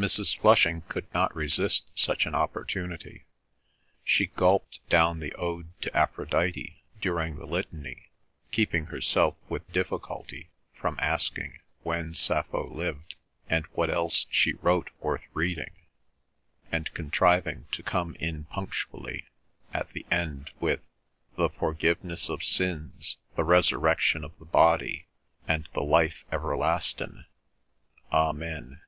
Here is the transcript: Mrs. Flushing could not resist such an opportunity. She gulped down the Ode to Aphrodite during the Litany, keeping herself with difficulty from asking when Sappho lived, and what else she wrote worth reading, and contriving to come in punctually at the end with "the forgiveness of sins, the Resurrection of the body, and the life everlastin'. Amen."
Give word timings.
Mrs. 0.00 0.38
Flushing 0.38 0.80
could 0.88 1.12
not 1.12 1.36
resist 1.36 1.82
such 1.94 2.24
an 2.24 2.34
opportunity. 2.34 3.26
She 4.02 4.24
gulped 4.28 4.78
down 4.88 5.20
the 5.20 5.34
Ode 5.34 5.78
to 5.82 5.94
Aphrodite 5.94 6.82
during 7.02 7.36
the 7.36 7.44
Litany, 7.44 8.08
keeping 8.50 8.86
herself 8.86 9.36
with 9.50 9.70
difficulty 9.72 10.48
from 10.72 10.96
asking 11.02 11.58
when 11.82 12.14
Sappho 12.14 12.70
lived, 12.74 13.14
and 13.50 13.66
what 13.74 13.90
else 13.90 14.24
she 14.30 14.54
wrote 14.54 14.88
worth 15.00 15.24
reading, 15.34 15.70
and 16.72 16.90
contriving 16.94 17.66
to 17.72 17.82
come 17.82 18.14
in 18.14 18.44
punctually 18.44 19.26
at 19.70 19.90
the 19.92 20.06
end 20.10 20.50
with 20.60 20.80
"the 21.36 21.50
forgiveness 21.50 22.30
of 22.30 22.42
sins, 22.42 23.18
the 23.36 23.44
Resurrection 23.44 24.24
of 24.24 24.32
the 24.38 24.46
body, 24.46 25.08
and 25.46 25.68
the 25.74 25.82
life 25.84 26.24
everlastin'. 26.32 27.26
Amen." 28.10 28.80